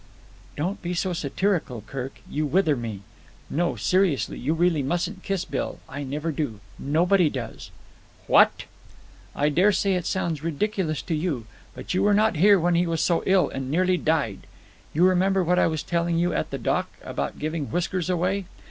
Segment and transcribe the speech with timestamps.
[0.57, 3.01] "Don't be so satirical, Kirk; you wither me.
[3.51, 5.77] No, seriously, you really mustn't kiss Bill.
[5.87, 6.59] I never do.
[6.79, 7.69] Nobody does."
[8.25, 8.65] "What!"
[9.35, 11.45] "I dare say it sounds ridiculous to you,
[11.75, 14.47] but you were not here when he was so ill and nearly died.
[14.91, 16.89] You remember what I was telling you at the dock?
[17.03, 18.45] About giving Whiskers away?